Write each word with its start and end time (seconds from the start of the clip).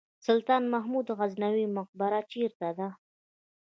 سلطان 0.25 0.63
محمود 0.73 1.07
غزنوي 1.17 1.65
مقبره 1.77 2.19
چیرته 2.31 2.69
ده؟ 2.77 2.87